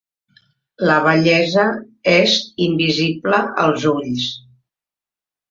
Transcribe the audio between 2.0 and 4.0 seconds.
és invisible als